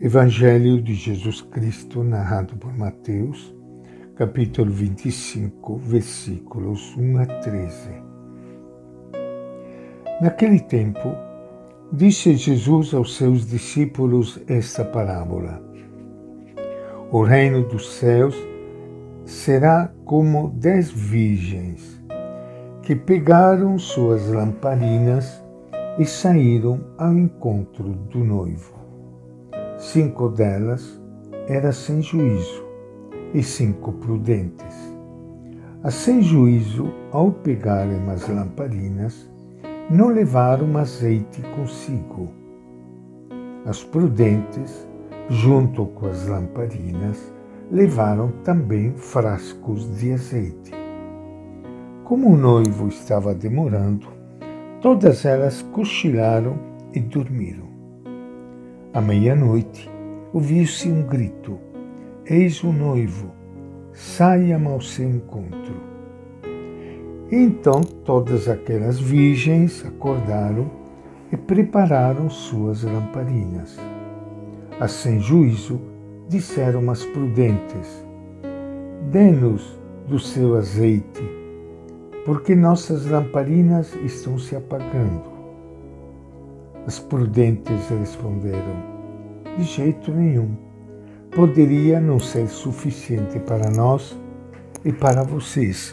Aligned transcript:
Evangelho 0.00 0.82
de 0.82 0.92
Jesus 0.92 1.40
Cristo, 1.40 2.02
narrado 2.02 2.56
por 2.56 2.76
Mateus, 2.76 3.54
capítulo 4.16 4.68
25, 4.68 5.76
versículos 5.76 6.96
1 6.96 7.18
a 7.18 7.26
13. 7.26 7.90
Naquele 10.20 10.58
tempo, 10.58 11.14
disse 11.92 12.34
Jesus 12.34 12.92
aos 12.92 13.16
seus 13.16 13.46
discípulos 13.46 14.42
esta 14.48 14.84
parábola: 14.84 15.62
O 17.12 17.22
reino 17.22 17.62
dos 17.62 17.94
céus 17.94 18.34
será 19.24 19.94
como 20.04 20.50
dez 20.56 20.90
virgens 20.90 22.02
que 22.82 22.96
pegaram 22.96 23.78
suas 23.78 24.26
lamparinas 24.26 25.40
e 26.00 26.04
saíram 26.04 26.80
ao 26.98 27.12
encontro 27.12 27.90
do 27.90 28.24
noivo. 28.24 28.83
Cinco 29.84 30.30
delas 30.30 30.98
eram 31.46 31.70
sem 31.70 32.00
juízo 32.00 32.64
e 33.34 33.42
cinco 33.42 33.92
prudentes. 33.92 34.74
As 35.82 35.92
sem 35.92 36.22
juízo, 36.22 36.90
ao 37.12 37.30
pegarem 37.30 38.00
as 38.08 38.26
lamparinas, 38.26 39.30
não 39.90 40.08
levaram 40.08 40.78
azeite 40.78 41.42
consigo. 41.54 42.30
As 43.66 43.84
prudentes, 43.84 44.88
junto 45.28 45.84
com 45.84 46.06
as 46.06 46.26
lamparinas, 46.26 47.30
levaram 47.70 48.32
também 48.42 48.94
frascos 48.96 49.98
de 49.98 50.14
azeite. 50.14 50.72
Como 52.04 52.32
o 52.32 52.38
noivo 52.38 52.88
estava 52.88 53.34
demorando, 53.34 54.08
todas 54.80 55.26
elas 55.26 55.60
cochilaram 55.60 56.58
e 56.94 57.00
dormiram. 57.00 57.73
À 58.94 59.00
meia-noite, 59.00 59.90
ouviu-se 60.32 60.88
um 60.88 61.02
grito: 61.02 61.58
Eis 62.24 62.62
o 62.62 62.72
noivo, 62.72 63.32
saia 63.92 64.56
ao 64.56 64.80
seu 64.80 65.10
encontro. 65.10 65.74
Então 67.28 67.80
todas 67.80 68.48
aquelas 68.48 69.00
virgens 69.00 69.84
acordaram 69.84 70.70
e 71.32 71.36
prepararam 71.36 72.30
suas 72.30 72.84
lamparinas. 72.84 73.76
As 74.78 74.92
sem 74.92 75.18
juízo 75.18 75.80
disseram 76.28 76.88
às 76.88 77.04
prudentes: 77.04 78.06
Dê-nos 79.10 79.76
do 80.06 80.20
seu 80.20 80.54
azeite, 80.54 81.28
porque 82.24 82.54
nossas 82.54 83.06
lamparinas 83.06 83.92
estão 84.04 84.38
se 84.38 84.54
apagando. 84.54 85.33
As 86.86 86.98
prudentes 86.98 87.88
responderam: 87.88 88.82
De 89.56 89.64
jeito 89.64 90.12
nenhum. 90.12 90.56
Poderia 91.34 92.00
não 92.00 92.18
ser 92.20 92.46
suficiente 92.46 93.40
para 93.40 93.70
nós 93.70 94.16
e 94.84 94.92
para 94.92 95.22
vocês. 95.22 95.92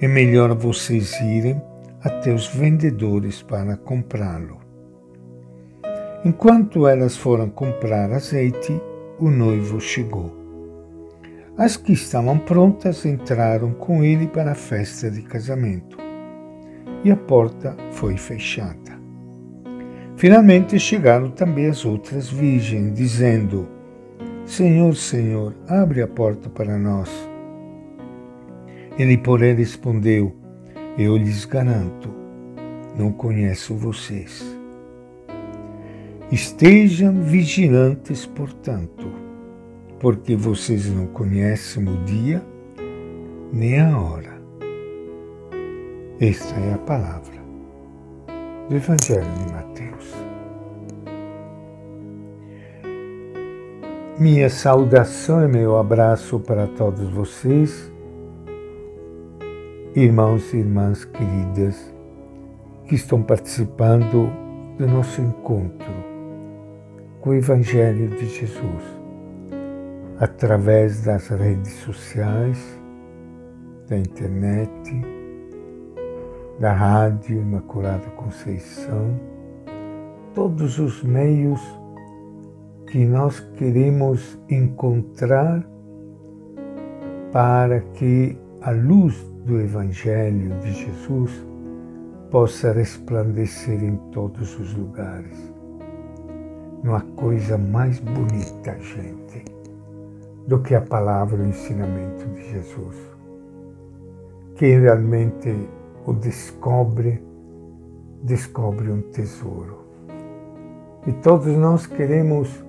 É 0.00 0.08
melhor 0.08 0.54
vocês 0.54 1.20
irem 1.20 1.60
até 2.02 2.32
os 2.32 2.46
vendedores 2.48 3.42
para 3.42 3.76
comprá-lo. 3.76 4.58
Enquanto 6.24 6.86
elas 6.86 7.16
foram 7.16 7.50
comprar 7.50 8.10
azeite, 8.12 8.80
o 9.18 9.30
noivo 9.30 9.80
chegou. 9.80 10.34
As 11.56 11.76
que 11.76 11.92
estavam 11.92 12.38
prontas 12.38 13.04
entraram 13.04 13.72
com 13.74 14.02
ele 14.02 14.26
para 14.26 14.52
a 14.52 14.56
festa 14.56 15.10
de 15.10 15.22
casamento 15.22 15.96
e 17.04 17.10
a 17.10 17.16
porta 17.16 17.76
foi 17.92 18.16
fechada. 18.16 18.93
Finalmente 20.24 20.80
chegaram 20.80 21.30
também 21.30 21.66
as 21.66 21.84
outras 21.84 22.30
virgens, 22.30 22.94
dizendo: 22.94 23.68
Senhor, 24.46 24.96
Senhor, 24.96 25.54
abre 25.68 26.00
a 26.00 26.08
porta 26.08 26.48
para 26.48 26.78
nós. 26.78 27.10
Ele, 28.98 29.18
porém, 29.18 29.54
respondeu: 29.54 30.34
Eu 30.96 31.18
lhes 31.18 31.44
garanto, 31.44 32.08
não 32.98 33.12
conheço 33.12 33.74
vocês. 33.74 34.42
Estejam 36.32 37.20
vigilantes, 37.20 38.24
portanto, 38.24 39.06
porque 40.00 40.34
vocês 40.34 40.88
não 40.88 41.06
conhecem 41.08 41.86
o 41.86 42.02
dia 42.02 42.42
nem 43.52 43.78
a 43.78 43.98
hora. 43.98 44.40
Esta 46.18 46.58
é 46.60 46.72
a 46.72 46.78
palavra 46.78 47.33
do 48.68 48.76
Evangelho 48.76 49.30
de 49.30 49.52
Mateus. 49.52 50.14
Minha 54.18 54.48
saudação 54.48 55.44
e 55.44 55.48
meu 55.48 55.76
abraço 55.76 56.40
para 56.40 56.66
todos 56.68 57.10
vocês, 57.10 57.92
irmãos 59.94 60.54
e 60.54 60.58
irmãs 60.58 61.04
queridas, 61.04 61.92
que 62.88 62.94
estão 62.94 63.22
participando 63.22 64.32
do 64.78 64.86
nosso 64.86 65.20
encontro 65.20 65.92
com 67.20 67.30
o 67.30 67.34
Evangelho 67.34 68.08
de 68.16 68.26
Jesus, 68.26 68.84
através 70.18 71.02
das 71.02 71.28
redes 71.28 71.72
sociais, 71.80 72.80
da 73.88 73.98
internet, 73.98 75.23
da 76.58 76.72
Rádio 76.72 77.40
Imaculada 77.40 78.08
Conceição, 78.10 79.18
todos 80.34 80.78
os 80.78 81.02
meios 81.02 81.60
que 82.86 83.04
nós 83.04 83.40
queremos 83.56 84.38
encontrar 84.48 85.64
para 87.32 87.80
que 87.80 88.38
a 88.62 88.70
luz 88.70 89.20
do 89.44 89.60
Evangelho 89.60 90.56
de 90.60 90.72
Jesus 90.72 91.30
possa 92.30 92.72
resplandecer 92.72 93.82
em 93.82 93.96
todos 94.12 94.58
os 94.58 94.74
lugares. 94.74 95.52
Não 96.84 96.94
há 96.94 97.00
coisa 97.16 97.58
mais 97.58 97.98
bonita, 97.98 98.78
gente, 98.78 99.44
do 100.46 100.60
que 100.60 100.74
a 100.74 100.80
palavra 100.80 101.42
e 101.42 101.46
o 101.46 101.48
ensinamento 101.48 102.26
de 102.28 102.50
Jesus. 102.50 102.96
Quem 104.56 104.80
realmente 104.80 105.68
o 106.06 106.12
descobre, 106.12 107.22
descobre 108.22 108.90
um 108.90 109.00
tesouro. 109.00 109.84
E 111.06 111.12
todos 111.12 111.54
nós 111.56 111.86
queremos 111.86 112.64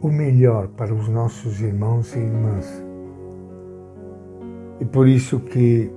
o 0.00 0.08
melhor 0.08 0.68
para 0.68 0.92
os 0.92 1.08
nossos 1.08 1.60
irmãos 1.60 2.14
e 2.14 2.18
irmãs. 2.18 2.84
E 4.80 4.84
por 4.84 5.08
isso 5.08 5.40
que 5.40 5.90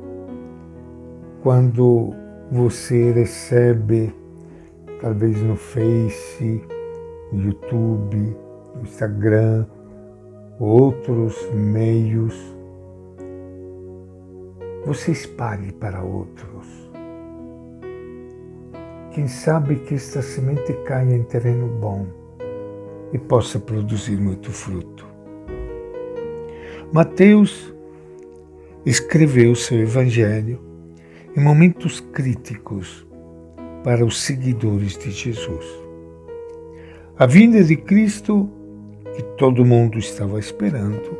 quando 1.41 2.13
você 2.51 3.11
recebe, 3.11 4.13
talvez 5.01 5.41
no 5.41 5.55
Face, 5.55 6.61
no 7.31 7.43
YouTube, 7.43 8.35
no 8.75 8.81
Instagram, 8.83 9.65
outros 10.59 11.35
meios, 11.53 12.56
você 14.87 15.11
espalhe 15.11 15.73
para 15.73 16.01
outros. 16.01 16.65
Quem 19.11 19.27
sabe 19.27 19.75
que 19.79 19.95
esta 19.95 20.21
semente 20.21 20.71
caia 20.85 21.13
em 21.13 21.23
terreno 21.23 21.67
bom 21.67 22.07
e 23.11 23.19
possa 23.19 23.59
produzir 23.59 24.15
muito 24.15 24.49
fruto. 24.49 25.05
Mateus 26.93 27.73
escreveu 28.85 29.55
seu 29.55 29.77
evangelho 29.77 30.61
em 31.35 31.43
momentos 31.43 31.99
críticos 31.99 33.05
para 33.83 34.05
os 34.05 34.21
seguidores 34.21 34.97
de 34.97 35.11
Jesus. 35.11 35.65
A 37.19 37.25
vinda 37.25 37.61
de 37.61 37.75
Cristo, 37.75 38.49
que 39.13 39.23
todo 39.35 39.65
mundo 39.65 39.97
estava 39.97 40.39
esperando, 40.39 41.17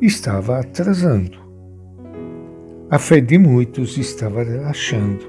estava 0.00 0.60
atrasando 0.60 1.47
a 2.90 2.98
fé 2.98 3.20
de 3.20 3.36
muitos 3.36 3.98
estava 3.98 4.42
relaxando. 4.42 5.26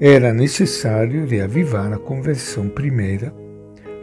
Era 0.00 0.32
necessário 0.32 1.24
reavivar 1.26 1.92
a 1.92 1.96
conversão 1.96 2.68
primeira, 2.68 3.32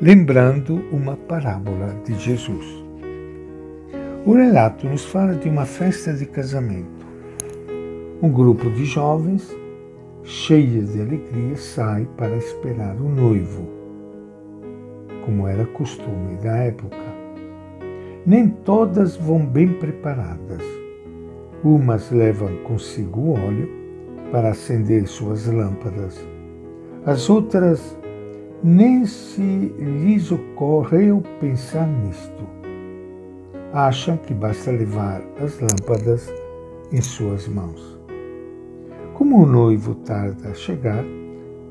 lembrando 0.01 0.81
uma 0.94 1.18
parábola 1.18 1.94
de 2.06 2.18
Jesus. 2.18 2.65
O 4.25 4.33
relato 4.33 4.88
nos 4.88 5.03
fala 5.03 5.35
de 5.35 5.50
uma 5.50 5.65
festa 5.65 6.13
de 6.13 6.25
casamento. 6.25 7.06
Um 8.21 8.31
grupo 8.31 8.69
de 8.69 8.86
jovens, 8.86 9.53
cheias 10.24 10.94
de 10.94 11.01
alegria, 11.01 11.57
sai 11.57 12.07
para 12.15 12.33
esperar 12.38 12.95
o 12.95 13.09
noivo, 13.09 13.68
como 15.25 15.50
era 15.50 15.65
costume 15.65 16.38
da 16.41 16.56
época. 16.59 16.95
Nem 18.25 18.47
todas 18.47 19.18
vão 19.18 19.45
bem 19.45 19.68
preparadas 19.68 20.82
Umas 21.63 22.12
levam 22.12 22.57
consigo 22.63 23.31
óleo 23.31 23.69
para 24.31 24.50
acender 24.50 25.07
suas 25.07 25.45
lâmpadas. 25.45 26.19
As 27.06 27.30
outras 27.30 27.98
nem 28.62 29.06
se 29.06 29.42
lhes 29.77 30.30
ocorreu 30.30 31.24
pensar 31.39 31.88
nisto. 31.88 32.44
Acham 33.71 34.18
que 34.18 34.33
basta 34.33 34.71
levar 34.71 35.21
as 35.42 35.57
lâmpadas 35.62 36.30
em 36.92 37.01
suas 37.01 37.48
mãos. 37.48 37.98
Como 39.13 39.42
o 39.42 39.45
noivo 39.45 39.95
tarda 39.95 40.50
a 40.50 40.54
chegar, 40.54 41.04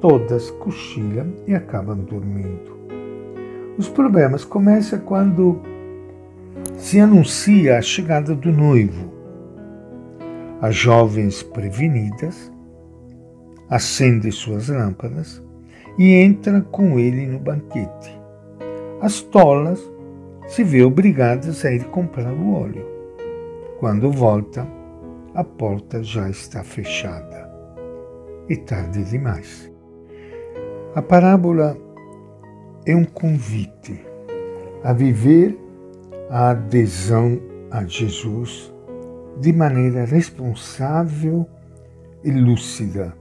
todas 0.00 0.50
cochilam 0.52 1.34
e 1.46 1.54
acabam 1.54 1.98
dormindo. 1.98 2.78
Os 3.76 3.90
problemas 3.90 4.42
começam 4.42 4.98
quando 5.00 5.60
se 6.76 6.98
anuncia 6.98 7.76
a 7.76 7.82
chegada 7.82 8.34
do 8.34 8.50
noivo. 8.50 9.21
As 10.62 10.76
jovens 10.76 11.42
prevenidas 11.42 12.52
acendem 13.68 14.30
suas 14.30 14.68
lâmpadas 14.68 15.42
e 15.98 16.22
entram 16.22 16.60
com 16.60 17.00
ele 17.00 17.26
no 17.26 17.40
banquete. 17.40 18.16
As 19.00 19.20
tolas 19.20 19.82
se 20.46 20.62
vê 20.62 20.84
obrigadas 20.84 21.64
a 21.64 21.72
ir 21.72 21.84
comprar 21.86 22.32
o 22.32 22.54
óleo. 22.54 22.86
Quando 23.80 24.08
volta, 24.12 24.64
a 25.34 25.42
porta 25.42 26.00
já 26.00 26.30
está 26.30 26.62
fechada 26.62 27.52
e 28.48 28.56
tarde 28.56 29.02
demais. 29.02 29.68
A 30.94 31.02
parábola 31.02 31.76
é 32.86 32.94
um 32.94 33.04
convite 33.04 34.00
a 34.84 34.92
viver 34.92 35.58
a 36.30 36.50
adesão 36.50 37.40
a 37.68 37.84
Jesus 37.84 38.72
de 39.40 39.52
maneira 39.52 40.04
responsável 40.04 41.46
e 42.24 42.30
lúcida. 42.30 43.12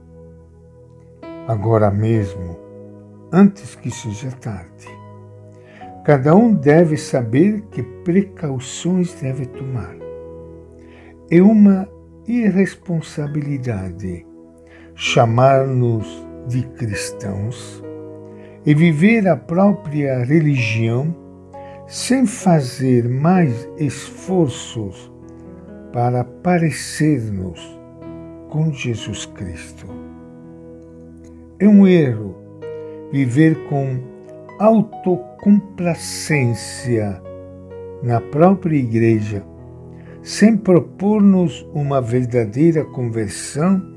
Agora 1.48 1.90
mesmo, 1.90 2.56
antes 3.32 3.74
que 3.74 3.90
seja 3.90 4.30
tarde. 4.30 5.02
Cada 6.04 6.34
um 6.34 6.52
deve 6.52 6.96
saber 6.96 7.62
que 7.70 7.80
precauções 7.82 9.14
deve 9.14 9.46
tomar. 9.46 9.94
É 11.30 11.40
uma 11.40 11.88
irresponsabilidade 12.26 14.26
chamar-nos 14.94 16.26
de 16.48 16.62
cristãos 16.76 17.82
e 18.66 18.74
viver 18.74 19.28
a 19.28 19.36
própria 19.36 20.24
religião 20.24 21.14
sem 21.86 22.26
fazer 22.26 23.08
mais 23.08 23.68
esforços 23.76 25.11
para 25.92 26.24
parecer-nos 26.24 27.60
com 28.48 28.72
Jesus 28.72 29.26
Cristo. 29.26 29.86
É 31.58 31.68
um 31.68 31.86
erro 31.86 32.34
viver 33.12 33.68
com 33.68 34.00
autocomplacência 34.58 37.22
na 38.02 38.18
própria 38.20 38.76
igreja, 38.76 39.44
sem 40.22 40.56
propor-nos 40.56 41.68
uma 41.74 42.00
verdadeira 42.00 42.82
conversão 42.84 43.92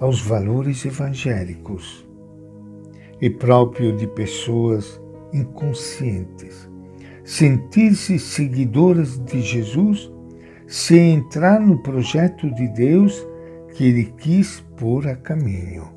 aos 0.00 0.20
valores 0.20 0.84
evangélicos 0.84 2.04
e 3.20 3.30
próprio 3.30 3.96
de 3.96 4.08
pessoas 4.08 5.00
inconscientes. 5.32 6.68
Sentir-se 7.24 8.18
seguidoras 8.18 9.18
de 9.18 9.40
Jesus 9.40 10.10
sem 10.68 11.14
entrar 11.14 11.58
no 11.58 11.78
projeto 11.78 12.54
de 12.54 12.68
Deus 12.68 13.26
que 13.74 13.84
Ele 13.84 14.04
quis 14.18 14.60
pôr 14.76 15.08
a 15.08 15.16
caminho. 15.16 15.88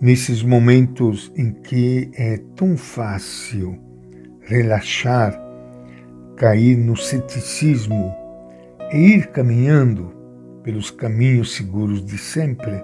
Nesses 0.00 0.42
momentos 0.42 1.30
em 1.36 1.52
que 1.52 2.10
é 2.14 2.38
tão 2.56 2.74
fácil 2.76 3.78
relaxar, 4.40 5.38
cair 6.34 6.76
no 6.78 6.96
ceticismo 6.96 8.12
e 8.90 8.96
ir 8.96 9.26
caminhando 9.28 10.10
pelos 10.62 10.90
caminhos 10.90 11.54
seguros 11.54 12.02
de 12.02 12.16
sempre, 12.16 12.82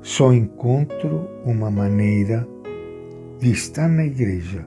só 0.00 0.32
encontro 0.32 1.28
uma 1.44 1.70
maneira 1.70 2.48
de 3.38 3.52
estar 3.52 3.88
na 3.88 4.06
igreja, 4.06 4.66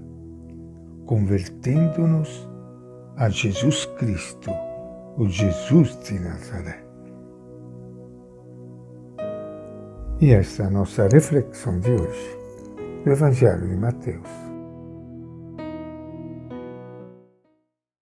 convertendo-nos 1.06 2.52
a 3.18 3.30
Jesus 3.30 3.86
Cristo, 3.98 4.50
o 5.18 5.30
Jesus 5.30 5.95
de 6.04 6.19
Nazaré. 6.19 6.83
E 10.19 10.31
esta 10.31 10.63
é 10.63 10.65
a 10.65 10.69
nossa 10.71 11.07
reflexão 11.07 11.80
de 11.80 11.92
hoje, 11.92 12.38
do 13.04 13.12
Evangelho 13.12 13.68
de 13.68 13.75
Mateus. 13.75 14.52